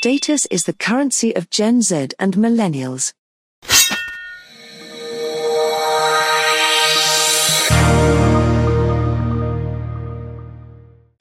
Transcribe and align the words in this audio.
Status 0.00 0.46
is 0.46 0.62
the 0.62 0.72
currency 0.72 1.34
of 1.34 1.50
Gen 1.50 1.82
Z 1.82 2.10
and 2.20 2.34
millennials. 2.34 3.12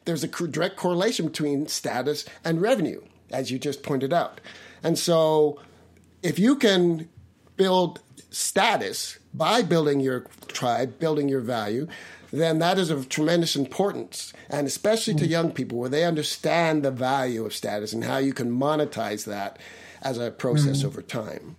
There's 0.05 0.23
a 0.23 0.27
direct 0.27 0.77
correlation 0.77 1.25
between 1.25 1.65
status 1.65 2.25
and 2.45 2.61
revenue, 2.61 3.01
as 3.31 3.49
you 3.49 3.57
just 3.57 3.81
pointed 3.81 4.13
out. 4.13 4.41
And 4.83 4.95
so, 4.99 5.59
if 6.21 6.37
you 6.37 6.55
can 6.55 7.09
build 7.55 8.01
status 8.29 9.17
by 9.33 9.63
building 9.63 10.01
your 10.01 10.27
tribe, 10.49 10.99
building 10.99 11.27
your 11.27 11.41
value, 11.41 11.87
then 12.31 12.59
that 12.59 12.77
is 12.77 12.89
of 12.89 13.09
tremendous 13.09 13.55
importance, 13.55 14.33
and 14.49 14.67
especially 14.67 15.13
to 15.15 15.27
young 15.27 15.51
people 15.51 15.77
where 15.77 15.89
they 15.89 16.03
understand 16.03 16.83
the 16.83 16.91
value 16.91 17.45
of 17.45 17.53
status 17.53 17.93
and 17.93 18.03
how 18.03 18.17
you 18.17 18.33
can 18.33 18.51
monetize 18.51 19.25
that 19.25 19.57
as 20.01 20.17
a 20.17 20.31
process 20.31 20.79
mm-hmm. 20.79 20.87
over 20.87 21.01
time. 21.01 21.55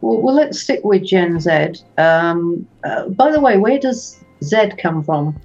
Well, 0.00 0.22
well, 0.22 0.34
let's 0.34 0.60
stick 0.60 0.80
with 0.84 1.04
Gen 1.04 1.40
Z. 1.40 1.82
Um, 1.96 2.66
uh, 2.84 3.08
by 3.08 3.30
the 3.30 3.40
way, 3.40 3.58
where 3.58 3.78
does 3.78 4.18
Z 4.42 4.72
come 4.78 5.02
from? 5.02 5.38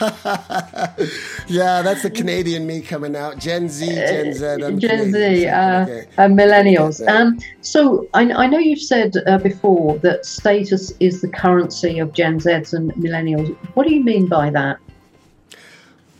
yeah, 1.46 1.82
that's 1.82 2.02
the 2.02 2.10
Canadian 2.10 2.66
me 2.66 2.80
coming 2.80 3.14
out. 3.14 3.38
Gen 3.38 3.68
Z, 3.68 3.86
Gen 3.86 4.32
Z, 4.32 4.46
I'm 4.46 4.78
Gen 4.78 5.12
Z, 5.12 5.46
uh, 5.46 5.82
okay. 5.82 6.06
uh, 6.16 6.22
millennials. 6.22 7.06
Um, 7.06 7.38
so 7.60 8.08
I, 8.14 8.22
I, 8.32 8.46
know 8.46 8.56
you've 8.56 8.80
said 8.80 9.14
uh, 9.26 9.36
before 9.36 9.98
that 9.98 10.24
status 10.24 10.94
is 11.00 11.20
the 11.20 11.28
currency 11.28 11.98
of 11.98 12.14
Gen 12.14 12.38
Zs 12.38 12.72
and 12.72 12.92
millennials. 12.94 13.54
What 13.74 13.86
do 13.86 13.94
you 13.94 14.02
mean 14.02 14.26
by 14.26 14.48
that? 14.50 14.78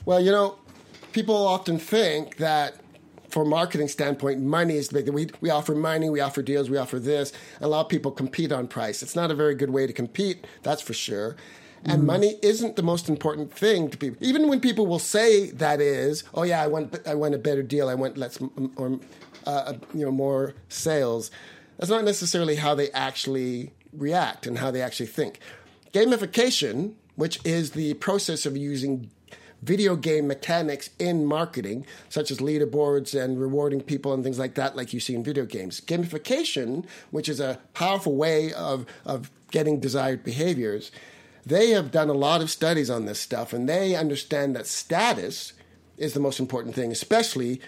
Well, 0.05 0.21
you 0.21 0.31
know, 0.31 0.59
people 1.13 1.35
often 1.35 1.79
think 1.79 2.37
that 2.37 2.81
from 3.31 3.47
a 3.47 3.51
marketing 3.51 3.89
standpoint, 3.89 4.43
money 4.43 4.77
is 4.77 4.89
the 4.89 5.03
big. 5.03 5.09
We, 5.09 5.29
we 5.41 5.49
offer 5.49 5.75
money, 5.75 6.11
we 6.11 6.21
offer 6.21 6.43
deals, 6.43 6.69
we 6.69 6.77
offer 6.77 6.99
this. 6.99 7.33
A 7.63 7.69
lot 7.69 7.81
of 7.81 7.89
people 7.89 8.11
compete 8.11 8.53
on 8.53 8.69
price. 8.69 9.03
It's 9.03 9.17
not 9.17 9.31
a 9.31 9.35
very 9.35 9.55
good 9.55 9.71
way 9.71 9.87
to 9.87 9.93
compete, 9.95 10.47
that's 10.63 10.83
for 10.83 10.93
sure. 10.93 11.37
And 11.85 12.03
mm. 12.03 12.07
money 12.07 12.37
isn't 12.43 12.77
the 12.77 12.83
most 12.83 13.09
important 13.09 13.53
thing 13.53 13.91
to 13.91 13.97
people. 13.97 14.25
Even 14.27 14.49
when 14.49 14.61
people 14.61 14.87
will 14.87 14.99
say 14.99 15.51
that 15.53 15.81
is, 15.81 16.25
oh 16.35 16.43
yeah, 16.43 16.63
I 16.63 16.67
want 16.67 16.99
I 17.07 17.15
want 17.15 17.35
a 17.35 17.39
better 17.39 17.63
deal. 17.63 17.89
I 17.89 17.95
want 17.95 18.17
less 18.17 18.39
or 18.77 18.99
uh, 19.47 19.75
you 19.95 20.05
know 20.05 20.13
more 20.13 20.55
sales. 20.69 21.31
That's 21.79 21.91
not 21.91 22.05
necessarily 22.05 22.57
how 22.57 22.75
they 22.75 22.91
actually 22.91 23.73
react 23.93 24.47
and 24.47 24.59
how 24.59 24.71
they 24.71 24.83
actually 24.83 25.07
think. 25.07 25.41
Gamification, 25.93 26.93
which 27.17 27.41
is 27.45 27.73
the 27.73 27.95
process 27.95 28.47
of 28.47 28.57
using 28.57 29.11
video 29.63 29.97
game 29.97 30.27
mechanics 30.27 30.91
in 30.99 31.27
marketing, 31.27 31.87
such 32.09 32.31
as 32.31 32.39
leaderboards 32.39 33.19
and 33.19 33.41
rewarding 33.41 33.81
people 33.81 34.13
and 34.13 34.25
things 34.25 34.39
like 34.39 34.55
that, 34.55 34.77
like 34.77 34.93
you 34.93 35.01
see 35.01 35.15
in 35.15 35.25
video 35.25 35.45
games. 35.45 35.81
Gamification, 35.81 36.87
which 37.11 37.29
is 37.29 37.41
a 37.41 37.59
powerful 37.75 38.17
way 38.17 38.53
of, 38.53 38.87
of 39.05 39.31
getting 39.51 39.81
desired 39.81 40.25
behaviors, 40.25 40.91
they 41.45 41.71
have 41.71 41.91
done 41.91 42.09
a 42.09 42.15
lot 42.15 42.41
of 42.41 42.51
studies 42.51 42.91
on 42.91 43.07
this 43.07 43.21
stuff 43.21 43.53
and 43.53 43.69
they 43.69 43.95
understand 43.95 44.55
that 44.57 44.67
status 44.67 45.53
is 45.97 46.15
the 46.15 46.21
most 46.21 46.41
important 46.41 46.75
thing, 46.75 46.91
especially 46.91 47.61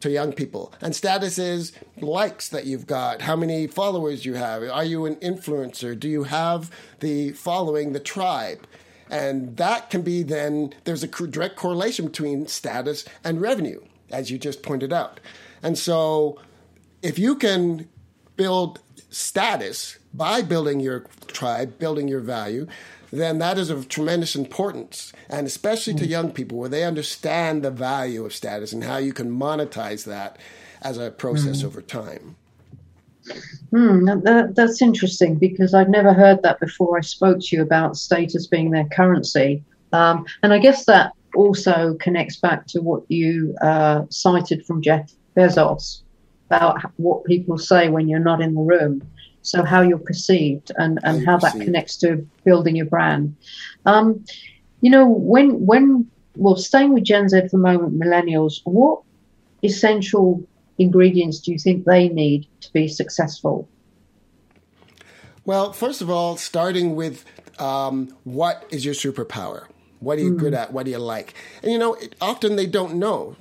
to 0.00 0.10
young 0.10 0.32
people. 0.32 0.72
And 0.80 0.96
status 0.96 1.38
is 1.38 1.72
likes 2.00 2.48
that 2.48 2.64
you've 2.64 2.86
got, 2.86 3.22
how 3.22 3.36
many 3.36 3.66
followers 3.66 4.24
you 4.24 4.34
have, 4.34 4.62
are 4.62 4.84
you 4.84 5.06
an 5.06 5.16
influencer, 5.16 5.98
do 5.98 6.08
you 6.08 6.24
have 6.24 6.70
the 7.00 7.32
following, 7.32 7.92
the 7.92 8.00
tribe? 8.00 8.66
And 9.10 9.56
that 9.56 9.90
can 9.90 10.02
be 10.02 10.22
then, 10.22 10.72
there's 10.84 11.02
a 11.02 11.08
direct 11.08 11.56
correlation 11.56 12.06
between 12.06 12.46
status 12.46 13.04
and 13.24 13.40
revenue, 13.40 13.80
as 14.10 14.30
you 14.30 14.38
just 14.38 14.62
pointed 14.62 14.92
out. 14.92 15.20
And 15.62 15.76
so 15.76 16.38
if 17.02 17.18
you 17.18 17.34
can 17.36 17.88
build 18.36 18.80
status 19.10 19.98
by 20.14 20.42
building 20.42 20.80
your 20.80 21.00
tribe, 21.26 21.78
building 21.78 22.08
your 22.08 22.20
value, 22.20 22.66
then 23.12 23.38
that 23.38 23.58
is 23.58 23.70
of 23.70 23.88
tremendous 23.88 24.36
importance, 24.36 25.12
and 25.28 25.46
especially 25.46 25.94
to 25.94 26.04
mm. 26.04 26.10
young 26.10 26.30
people 26.30 26.58
where 26.58 26.68
they 26.68 26.84
understand 26.84 27.62
the 27.62 27.70
value 27.70 28.24
of 28.24 28.34
status 28.34 28.72
and 28.72 28.84
how 28.84 28.98
you 28.98 29.12
can 29.12 29.30
monetize 29.30 30.04
that 30.04 30.38
as 30.82 30.98
a 30.98 31.10
process 31.10 31.62
mm. 31.62 31.66
over 31.66 31.82
time. 31.82 32.36
Hmm, 33.70 34.04
that, 34.06 34.54
that's 34.56 34.82
interesting 34.82 35.36
because 35.36 35.74
I'd 35.74 35.88
never 35.88 36.12
heard 36.12 36.42
that 36.42 36.58
before 36.58 36.98
I 36.98 37.02
spoke 37.02 37.38
to 37.40 37.56
you 37.56 37.62
about 37.62 37.96
status 37.96 38.46
being 38.46 38.70
their 38.70 38.86
currency. 38.86 39.62
Um, 39.92 40.26
and 40.42 40.52
I 40.52 40.58
guess 40.58 40.86
that 40.86 41.12
also 41.34 41.94
connects 42.00 42.36
back 42.36 42.66
to 42.68 42.80
what 42.80 43.02
you 43.08 43.54
uh, 43.62 44.02
cited 44.10 44.66
from 44.66 44.82
Jeff 44.82 45.12
Bezos 45.36 46.02
about 46.46 46.80
what 46.96 47.24
people 47.24 47.58
say 47.58 47.88
when 47.88 48.08
you're 48.08 48.18
not 48.18 48.40
in 48.40 48.54
the 48.54 48.60
room 48.60 49.02
so 49.42 49.64
how 49.64 49.80
you're 49.80 49.98
perceived 49.98 50.70
and, 50.76 50.98
and 51.02 51.24
how, 51.24 51.32
how 51.32 51.38
that 51.38 51.52
connects 51.60 51.96
to 51.98 52.26
building 52.44 52.76
your 52.76 52.86
brand. 52.86 53.36
Um, 53.86 54.24
you 54.80 54.90
know, 54.90 55.06
when 55.08 55.66
when 55.66 56.10
well, 56.36 56.56
staying 56.56 56.94
with 56.94 57.04
Gen 57.04 57.28
Z 57.28 57.48
for 57.48 57.56
a 57.56 57.60
moment, 57.60 57.98
millennials, 57.98 58.60
what 58.64 59.02
essential 59.62 60.42
ingredients 60.78 61.40
do 61.40 61.52
you 61.52 61.58
think 61.58 61.84
they 61.84 62.08
need 62.08 62.46
to 62.62 62.72
be 62.72 62.88
successful? 62.88 63.68
Well, 65.44 65.72
first 65.72 66.00
of 66.00 66.10
all, 66.10 66.36
starting 66.36 66.96
with 66.96 67.24
um, 67.58 68.16
what 68.24 68.66
is 68.70 68.84
your 68.84 68.94
superpower? 68.94 69.66
What 69.98 70.18
are 70.18 70.22
you 70.22 70.32
mm. 70.32 70.38
good 70.38 70.54
at? 70.54 70.72
What 70.72 70.86
do 70.86 70.92
you 70.92 70.98
like? 70.98 71.34
And 71.62 71.72
you 71.72 71.78
know, 71.78 71.94
it, 71.94 72.14
often 72.20 72.56
they 72.56 72.66
don't 72.66 72.94
know. 72.94 73.36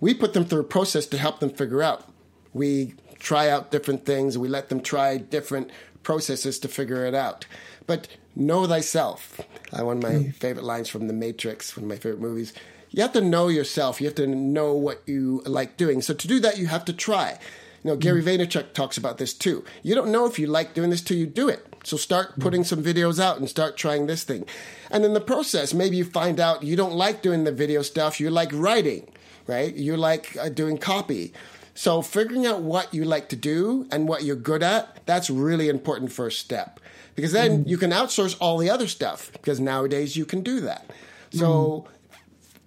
We 0.00 0.14
put 0.14 0.32
them 0.32 0.44
through 0.44 0.60
a 0.60 0.64
process 0.64 1.06
to 1.06 1.18
help 1.18 1.40
them 1.40 1.50
figure 1.50 1.82
out. 1.82 2.08
We 2.54 2.94
try 3.18 3.48
out 3.48 3.70
different 3.70 4.04
things. 4.04 4.38
We 4.38 4.48
let 4.48 4.68
them 4.68 4.80
try 4.80 5.16
different 5.16 5.70
processes 6.02 6.58
to 6.60 6.68
figure 6.68 7.04
it 7.04 7.14
out. 7.14 7.46
But 7.86 8.08
know 8.36 8.66
thyself. 8.66 9.40
Uh, 9.72 9.84
one 9.84 9.98
of 9.98 10.02
my 10.02 10.10
mm. 10.10 10.34
favorite 10.34 10.64
lines 10.64 10.88
from 10.88 11.08
The 11.08 11.12
Matrix, 11.12 11.76
one 11.76 11.84
of 11.84 11.88
my 11.88 11.96
favorite 11.96 12.20
movies. 12.20 12.52
You 12.90 13.02
have 13.02 13.12
to 13.12 13.20
know 13.20 13.48
yourself. 13.48 14.00
You 14.00 14.06
have 14.06 14.14
to 14.16 14.26
know 14.26 14.72
what 14.74 15.02
you 15.06 15.42
like 15.44 15.76
doing. 15.76 16.00
So 16.00 16.14
to 16.14 16.28
do 16.28 16.40
that, 16.40 16.58
you 16.58 16.68
have 16.68 16.84
to 16.86 16.92
try. 16.92 17.38
You 17.84 17.90
know, 17.90 17.96
Gary 17.96 18.22
mm. 18.22 18.26
Vaynerchuk 18.26 18.72
talks 18.72 18.96
about 18.96 19.18
this 19.18 19.34
too. 19.34 19.64
You 19.82 19.94
don't 19.94 20.10
know 20.10 20.26
if 20.26 20.38
you 20.38 20.46
like 20.46 20.74
doing 20.74 20.90
this 20.90 21.02
till 21.02 21.16
you 21.16 21.26
do 21.26 21.48
it. 21.48 21.66
So 21.84 21.96
start 21.96 22.32
hmm. 22.34 22.42
putting 22.42 22.64
some 22.64 22.82
videos 22.82 23.20
out 23.20 23.38
and 23.38 23.48
start 23.48 23.76
trying 23.76 24.06
this 24.06 24.24
thing. 24.24 24.44
And 24.90 25.04
in 25.04 25.14
the 25.14 25.20
process, 25.20 25.72
maybe 25.72 25.96
you 25.96 26.04
find 26.04 26.40
out 26.40 26.62
you 26.62 26.76
don't 26.76 26.92
like 26.92 27.22
doing 27.22 27.44
the 27.44 27.52
video 27.52 27.82
stuff. 27.82 28.20
You 28.20 28.30
like 28.30 28.50
writing, 28.52 29.08
right? 29.46 29.74
You 29.74 29.96
like 29.96 30.36
uh, 30.36 30.48
doing 30.48 30.76
copy. 30.76 31.32
So 31.78 32.02
figuring 32.02 32.44
out 32.44 32.60
what 32.60 32.92
you 32.92 33.04
like 33.04 33.28
to 33.28 33.36
do 33.36 33.86
and 33.92 34.08
what 34.08 34.24
you're 34.24 34.34
good 34.34 34.64
at, 34.64 34.98
that's 35.06 35.30
really 35.30 35.68
important 35.68 36.10
first 36.10 36.40
step. 36.40 36.80
Because 37.14 37.30
then 37.30 37.62
mm. 37.62 37.68
you 37.68 37.78
can 37.78 37.92
outsource 37.92 38.36
all 38.40 38.58
the 38.58 38.68
other 38.68 38.88
stuff 38.88 39.30
because 39.30 39.60
nowadays 39.60 40.16
you 40.16 40.24
can 40.24 40.40
do 40.40 40.58
that. 40.62 40.90
So 41.30 41.86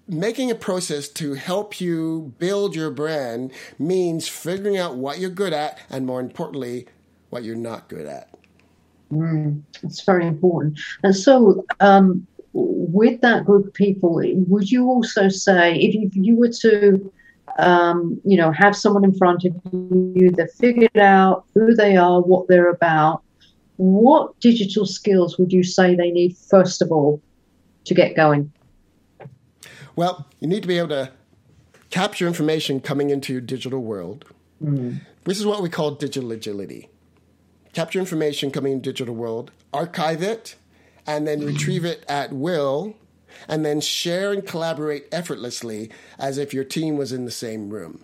mm. 0.07 0.17
making 0.17 0.49
a 0.49 0.55
process 0.55 1.09
to 1.09 1.33
help 1.33 1.81
you 1.81 2.33
build 2.39 2.73
your 2.73 2.89
brand 2.89 3.51
means 3.77 4.29
figuring 4.29 4.77
out 4.77 4.95
what 4.95 5.19
you're 5.19 5.29
good 5.29 5.51
at 5.51 5.77
and 5.89 6.05
more 6.05 6.21
importantly, 6.21 6.87
what 7.31 7.43
you're 7.43 7.57
not 7.57 7.89
good 7.89 8.05
at. 8.05 8.29
Mm, 9.11 9.61
it's 9.83 10.03
very 10.03 10.25
important. 10.25 10.79
And 11.03 11.13
so, 11.13 11.65
um, 11.81 12.25
with 12.53 13.19
that 13.19 13.43
group 13.43 13.67
of 13.67 13.73
people, 13.73 14.21
would 14.47 14.71
you 14.71 14.87
also 14.87 15.27
say 15.27 15.75
if 15.75 15.95
you, 15.95 16.07
if 16.07 16.15
you 16.15 16.37
were 16.37 16.53
to 16.61 17.11
um, 17.57 18.19
you 18.23 18.37
know, 18.37 18.51
have 18.51 18.75
someone 18.75 19.03
in 19.03 19.13
front 19.13 19.45
of 19.45 19.53
you 19.73 20.31
that 20.31 20.51
figured 20.57 20.97
out 20.97 21.45
who 21.53 21.75
they 21.75 21.97
are, 21.97 22.21
what 22.21 22.47
they're 22.47 22.69
about. 22.69 23.23
What 23.77 24.39
digital 24.39 24.85
skills 24.85 25.37
would 25.39 25.51
you 25.51 25.63
say 25.63 25.95
they 25.95 26.11
need 26.11 26.37
first 26.37 26.81
of 26.81 26.91
all 26.91 27.21
to 27.85 27.93
get 27.93 28.15
going? 28.15 28.51
Well, 29.95 30.27
you 30.39 30.47
need 30.47 30.61
to 30.61 30.67
be 30.67 30.77
able 30.77 30.89
to 30.89 31.11
capture 31.89 32.27
information 32.27 32.79
coming 32.79 33.09
into 33.09 33.33
your 33.33 33.41
digital 33.41 33.81
world. 33.81 34.25
Mm. 34.63 35.01
This 35.23 35.39
is 35.39 35.45
what 35.45 35.61
we 35.61 35.69
call 35.69 35.91
digital 35.91 36.31
agility. 36.31 36.89
Capture 37.73 37.99
information 37.99 38.51
coming 38.51 38.73
in 38.73 38.81
digital 38.81 39.15
world, 39.15 39.51
archive 39.73 40.21
it, 40.21 40.55
and 41.07 41.27
then 41.27 41.45
retrieve 41.45 41.85
it 41.85 42.05
at 42.07 42.31
will 42.31 42.95
and 43.47 43.65
then 43.65 43.81
share 43.81 44.31
and 44.31 44.45
collaborate 44.45 45.07
effortlessly 45.11 45.89
as 46.17 46.37
if 46.37 46.53
your 46.53 46.63
team 46.63 46.97
was 46.97 47.11
in 47.11 47.25
the 47.25 47.31
same 47.31 47.69
room. 47.69 48.03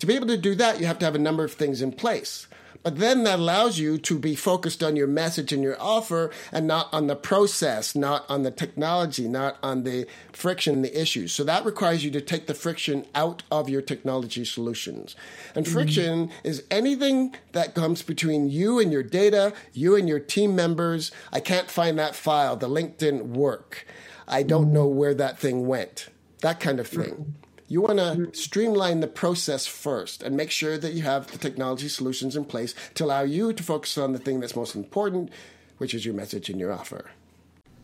To 0.00 0.06
be 0.06 0.14
able 0.14 0.28
to 0.28 0.36
do 0.36 0.54
that, 0.54 0.80
you 0.80 0.86
have 0.86 0.98
to 1.00 1.04
have 1.04 1.14
a 1.14 1.18
number 1.18 1.44
of 1.44 1.52
things 1.52 1.82
in 1.82 1.92
place. 1.92 2.46
But 2.82 2.98
then 2.98 3.24
that 3.24 3.38
allows 3.38 3.78
you 3.78 3.98
to 3.98 4.18
be 4.18 4.34
focused 4.34 4.82
on 4.82 4.96
your 4.96 5.06
message 5.06 5.52
and 5.52 5.62
your 5.62 5.80
offer 5.80 6.30
and 6.50 6.66
not 6.66 6.88
on 6.92 7.08
the 7.08 7.16
process, 7.16 7.94
not 7.94 8.24
on 8.30 8.42
the 8.42 8.50
technology, 8.50 9.28
not 9.28 9.58
on 9.62 9.84
the 9.84 10.06
friction, 10.32 10.80
the 10.80 11.00
issues. 11.00 11.32
So 11.32 11.44
that 11.44 11.66
requires 11.66 12.04
you 12.04 12.10
to 12.12 12.20
take 12.22 12.46
the 12.46 12.54
friction 12.54 13.04
out 13.14 13.42
of 13.50 13.68
your 13.68 13.82
technology 13.82 14.46
solutions. 14.46 15.14
And 15.54 15.66
mm-hmm. 15.66 15.74
friction 15.74 16.28
mm-hmm. 16.28 16.46
is 16.48 16.64
anything 16.70 17.36
that 17.52 17.74
comes 17.74 18.02
between 18.02 18.48
you 18.48 18.78
and 18.78 18.90
your 18.90 19.02
data, 19.02 19.52
you 19.74 19.94
and 19.94 20.08
your 20.08 20.20
team 20.20 20.56
members. 20.56 21.12
I 21.32 21.40
can't 21.40 21.70
find 21.70 21.98
that 21.98 22.14
file. 22.14 22.56
The 22.56 22.68
link 22.68 22.96
didn't 22.96 23.32
work. 23.32 23.86
I 24.26 24.42
don't 24.42 24.72
know 24.72 24.86
where 24.86 25.14
that 25.14 25.38
thing 25.38 25.66
went. 25.66 26.08
that 26.40 26.60
kind 26.60 26.80
of 26.80 26.88
thing. 26.88 27.34
You 27.70 27.82
want 27.82 28.00
to 28.00 28.30
streamline 28.32 28.98
the 28.98 29.06
process 29.06 29.64
first 29.64 30.24
and 30.24 30.36
make 30.36 30.50
sure 30.50 30.76
that 30.76 30.92
you 30.92 31.02
have 31.02 31.30
the 31.30 31.38
technology 31.38 31.88
solutions 31.88 32.34
in 32.34 32.44
place 32.44 32.74
to 32.94 33.04
allow 33.04 33.22
you 33.22 33.52
to 33.52 33.62
focus 33.62 33.96
on 33.96 34.12
the 34.12 34.18
thing 34.18 34.40
that's 34.40 34.56
most 34.56 34.74
important, 34.74 35.30
which 35.78 35.94
is 35.94 36.04
your 36.04 36.12
message 36.12 36.50
and 36.50 36.58
your 36.58 36.72
offer. 36.72 37.12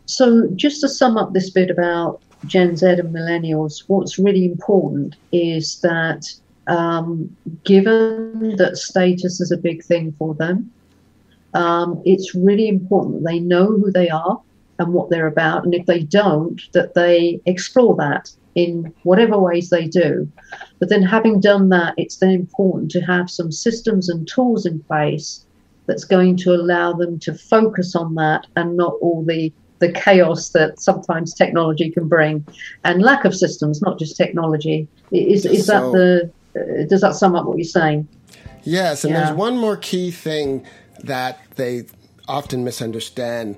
So, 0.05 0.49
just 0.57 0.81
to 0.81 0.89
sum 0.89 1.15
up 1.15 1.31
this 1.31 1.49
bit 1.49 1.69
about 1.69 2.21
Gen 2.45 2.75
Z 2.75 2.85
and 2.85 3.15
millennials, 3.15 3.85
what's 3.87 4.19
really 4.19 4.43
important 4.43 5.15
is 5.31 5.79
that 5.79 6.33
um, 6.67 7.33
given 7.63 8.57
that 8.57 8.75
status 8.75 9.39
is 9.39 9.51
a 9.51 9.57
big 9.57 9.85
thing 9.85 10.13
for 10.19 10.33
them, 10.35 10.69
um, 11.53 12.01
it's 12.03 12.35
really 12.35 12.67
important 12.67 13.23
they 13.23 13.39
know 13.39 13.67
who 13.67 13.89
they 13.89 14.09
are 14.09 14.41
and 14.79 14.93
what 14.93 15.09
they're 15.09 15.27
about. 15.27 15.63
And 15.63 15.73
if 15.73 15.85
they 15.85 16.01
don't, 16.01 16.61
that 16.73 16.93
they 16.93 17.39
explore 17.45 17.95
that 17.95 18.29
in 18.57 18.91
whatever 19.03 19.37
ways 19.37 19.69
they 19.69 19.85
do. 19.85 20.29
But 20.79 20.89
then, 20.89 21.03
having 21.03 21.39
done 21.39 21.69
that, 21.69 21.93
it's 21.95 22.17
then 22.17 22.31
important 22.31 22.89
to 22.91 23.01
have 23.01 23.29
some 23.29 23.51
systems 23.51 24.09
and 24.09 24.27
tools 24.27 24.65
in 24.65 24.81
place 24.83 25.45
that's 25.85 26.03
going 26.03 26.37
to 26.37 26.53
allow 26.53 26.91
them 26.91 27.19
to 27.19 27.35
focus 27.35 27.95
on 27.95 28.15
that 28.15 28.47
and 28.57 28.75
not 28.75 28.93
all 28.99 29.23
the 29.23 29.53
the 29.79 29.91
chaos 29.91 30.49
that 30.49 30.79
sometimes 30.79 31.35
technology 31.35 31.91
can 31.91 32.07
bring 32.07 32.43
and 32.83 33.03
lack 33.03 33.25
of 33.25 33.35
systems 33.35 33.79
not 33.79 33.99
just 33.99 34.17
technology 34.17 34.87
is 35.11 35.45
is 35.45 35.67
so, 35.67 35.91
that 35.91 35.97
the 35.97 36.31
uh, 36.59 36.87
does 36.87 37.01
that 37.01 37.13
sum 37.13 37.35
up 37.35 37.45
what 37.45 37.57
you're 37.57 37.63
saying 37.63 38.07
yes 38.63 39.03
and 39.03 39.13
yeah. 39.13 39.25
there's 39.25 39.37
one 39.37 39.55
more 39.55 39.77
key 39.77 40.09
thing 40.09 40.65
that 41.03 41.39
they 41.57 41.85
often 42.27 42.63
misunderstand 42.63 43.55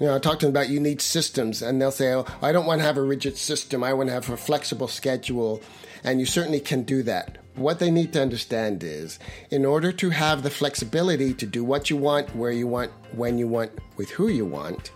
you 0.00 0.06
know, 0.06 0.16
I 0.16 0.18
talk 0.18 0.38
to 0.40 0.46
them 0.46 0.54
about 0.54 0.70
you 0.70 0.80
need 0.80 1.02
systems, 1.02 1.60
and 1.60 1.80
they'll 1.80 1.92
say, 1.92 2.14
"Oh, 2.14 2.24
I 2.40 2.52
don't 2.52 2.66
want 2.66 2.80
to 2.80 2.86
have 2.86 2.96
a 2.96 3.02
rigid 3.02 3.36
system. 3.36 3.84
I 3.84 3.92
want 3.92 4.08
to 4.08 4.14
have 4.14 4.30
a 4.30 4.36
flexible 4.36 4.88
schedule." 4.88 5.60
And 6.02 6.18
you 6.18 6.24
certainly 6.24 6.60
can 6.60 6.82
do 6.82 7.02
that. 7.02 7.36
What 7.54 7.78
they 7.78 7.90
need 7.90 8.14
to 8.14 8.22
understand 8.22 8.82
is, 8.82 9.18
in 9.50 9.66
order 9.66 9.92
to 9.92 10.08
have 10.08 10.42
the 10.42 10.48
flexibility 10.48 11.34
to 11.34 11.44
do 11.44 11.62
what 11.62 11.90
you 11.90 11.98
want, 11.98 12.34
where 12.34 12.50
you 12.50 12.66
want, 12.66 12.90
when 13.14 13.36
you 13.36 13.46
want, 13.46 13.72
with 13.98 14.08
who 14.10 14.28
you 14.28 14.46
want, 14.46 14.90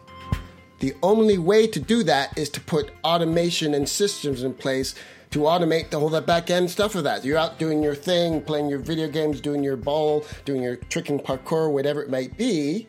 the 0.80 0.94
only 1.02 1.36
way 1.36 1.66
to 1.66 1.78
do 1.78 2.02
that 2.04 2.36
is 2.38 2.48
to 2.50 2.60
put 2.60 2.90
automation 3.04 3.74
and 3.74 3.86
systems 3.86 4.42
in 4.42 4.54
place 4.54 4.94
to 5.32 5.40
automate 5.40 5.90
the 5.90 5.98
whole 5.98 6.08
that 6.10 6.26
back 6.26 6.48
end 6.48 6.70
stuff 6.70 6.94
of 6.94 7.04
that. 7.04 7.24
You're 7.24 7.38
out 7.38 7.58
doing 7.58 7.82
your 7.82 7.94
thing, 7.94 8.40
playing 8.40 8.68
your 8.70 8.78
video 8.78 9.08
games, 9.08 9.40
doing 9.40 9.62
your 9.62 9.76
ball, 9.76 10.24
doing 10.44 10.62
your 10.62 10.76
tricking 10.76 11.18
parkour, 11.18 11.70
whatever 11.70 12.02
it 12.02 12.08
might 12.08 12.38
be. 12.38 12.86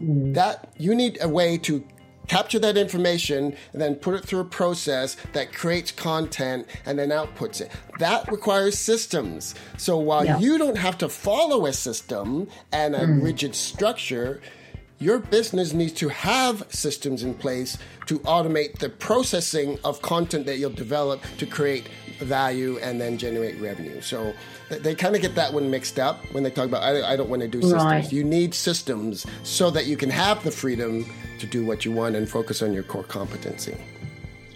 That 0.00 0.72
you 0.76 0.94
need 0.94 1.18
a 1.20 1.28
way 1.28 1.58
to 1.58 1.84
capture 2.28 2.58
that 2.58 2.76
information 2.76 3.56
and 3.72 3.80
then 3.80 3.94
put 3.94 4.14
it 4.14 4.24
through 4.24 4.40
a 4.40 4.44
process 4.44 5.16
that 5.32 5.52
creates 5.52 5.92
content 5.92 6.66
and 6.84 6.98
then 6.98 7.10
outputs 7.10 7.60
it. 7.60 7.70
That 7.98 8.30
requires 8.30 8.78
systems. 8.78 9.54
So 9.76 9.98
while 9.98 10.24
yeah. 10.24 10.38
you 10.38 10.58
don't 10.58 10.78
have 10.78 10.98
to 10.98 11.08
follow 11.08 11.66
a 11.66 11.72
system 11.72 12.48
and 12.72 12.94
a 12.94 13.00
mm. 13.00 13.22
rigid 13.22 13.54
structure, 13.54 14.40
your 14.98 15.18
business 15.18 15.72
needs 15.72 15.92
to 15.94 16.08
have 16.08 16.66
systems 16.70 17.22
in 17.22 17.34
place 17.34 17.78
to 18.06 18.18
automate 18.20 18.78
the 18.78 18.88
processing 18.88 19.78
of 19.84 20.00
content 20.00 20.46
that 20.46 20.58
you'll 20.58 20.70
develop 20.70 21.20
to 21.38 21.46
create 21.46 21.88
value 22.18 22.78
and 22.78 23.00
then 23.00 23.18
generate 23.18 23.60
revenue. 23.60 24.00
So 24.00 24.34
they 24.68 24.94
kind 24.94 25.14
of 25.14 25.22
get 25.22 25.34
that 25.34 25.52
one 25.52 25.70
mixed 25.70 25.98
up 25.98 26.24
when 26.32 26.42
they 26.42 26.50
talk 26.50 26.66
about 26.66 26.82
I, 26.82 27.12
I 27.12 27.16
don't 27.16 27.28
want 27.28 27.42
to 27.42 27.48
do 27.48 27.62
systems. 27.62 27.84
Right. 27.84 28.12
You 28.12 28.24
need 28.24 28.54
systems 28.54 29.26
so 29.42 29.70
that 29.70 29.86
you 29.86 29.96
can 29.96 30.10
have 30.10 30.42
the 30.44 30.50
freedom 30.50 31.06
to 31.38 31.46
do 31.46 31.64
what 31.64 31.84
you 31.84 31.92
want 31.92 32.16
and 32.16 32.28
focus 32.28 32.62
on 32.62 32.72
your 32.72 32.82
core 32.82 33.04
competency. 33.04 33.76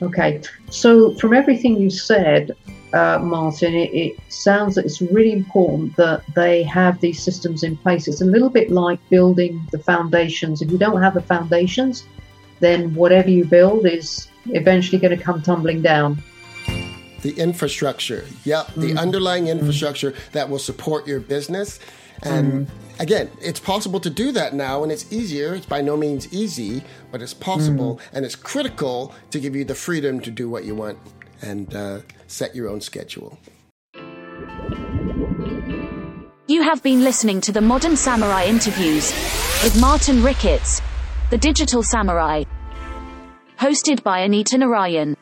Okay, 0.03 0.41
so 0.71 1.15
from 1.17 1.35
everything 1.35 1.77
you 1.77 1.91
said, 1.91 2.53
uh, 2.95 3.19
Martin, 3.19 3.75
it, 3.75 3.93
it, 3.93 4.17
sounds 4.29 4.75
that 4.77 4.87
it's 4.87 5.03
really 5.03 5.33
important 5.33 5.95
that 5.97 6.23
they 6.35 6.63
have 6.63 6.99
these 7.01 7.23
systems 7.23 7.63
in 7.63 7.77
place. 7.77 8.09
It's 8.09 8.23
a 8.23 8.25
little 8.25 8.49
bit 8.49 8.71
like 8.71 8.99
building 9.11 9.61
the 9.71 9.79
foundations. 9.79 10.63
If 10.63 10.71
you 10.71 10.79
don't 10.79 11.03
have 11.03 11.13
the 11.13 11.21
foundations, 11.21 12.07
then 12.61 12.95
whatever 12.95 13.29
you 13.29 13.45
build 13.45 13.87
is 13.87 14.29
eventually 14.47 14.99
going 14.99 15.17
to 15.17 15.23
come 15.23 15.43
tumbling 15.43 15.83
down 15.83 16.23
the 17.23 17.33
infrastructure. 17.39 18.25
Yep, 18.45 18.67
mm. 18.69 18.81
the 18.81 19.01
underlying 19.01 19.49
infrastructure 19.49 20.13
mm. 20.13 20.31
that 20.33 20.49
will 20.49 20.59
support 20.59 21.07
your 21.07 21.21
business. 21.21 21.81
And 22.23 22.67
mm. 22.67 22.71
again, 22.99 23.31
it's 23.41 23.61
possible 23.61 24.01
to 24.01 24.11
do 24.11 24.33
that 24.33 24.55
now, 24.55 24.83
and 24.83 24.93
it's 24.93 25.11
easier. 25.13 25.55
It's 25.55 25.67
by 25.67 25.81
no 25.81 25.97
means 25.97 26.33
easy, 26.33 26.83
but 27.11 27.23
it's 27.23 27.35
possible, 27.35 27.97
mm. 27.97 28.01
and 28.13 28.25
it's 28.25 28.37
critical 28.37 29.15
to 29.31 29.41
give 29.41 29.57
you 29.57 29.65
the 29.65 29.75
freedom 29.75 30.21
to 30.21 30.31
do 30.31 30.49
what 30.49 30.65
you 30.65 30.75
want 30.75 30.99
and 31.43 31.75
uh, 31.75 32.01
set 32.27 32.55
your 32.55 32.69
own 32.69 32.81
schedule. 32.81 33.39
You 36.47 36.63
have 36.63 36.83
been 36.83 37.05
listening 37.05 37.41
to 37.43 37.53
the 37.53 37.61
Modern 37.61 37.97
Samurai 37.97 38.45
interviews 38.45 39.13
with 39.63 39.81
Martin 39.81 40.23
Ricketts, 40.23 40.83
the 41.31 41.39
Digital 41.39 41.83
Samurai, 41.83 42.43
hosted 43.57 44.03
by 44.03 44.21
Anita 44.21 44.59
Narayan. 44.59 45.17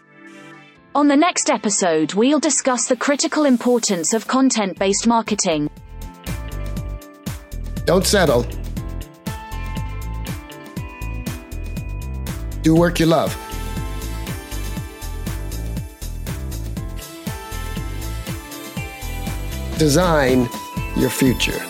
On 0.98 1.06
the 1.06 1.16
next 1.16 1.48
episode, 1.48 2.14
we'll 2.14 2.40
discuss 2.40 2.88
the 2.88 2.96
critical 2.96 3.44
importance 3.44 4.12
of 4.12 4.26
content 4.26 4.76
based 4.80 5.06
marketing. 5.06 5.70
Don't 7.84 8.04
settle. 8.04 8.42
Do 12.62 12.74
work 12.74 12.98
you 12.98 13.06
love. 13.06 13.32
Design 19.78 20.48
your 20.96 21.10
future. 21.10 21.67